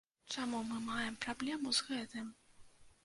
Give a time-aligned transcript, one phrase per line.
[0.35, 2.25] Чаму мы маем праблему з гэтым?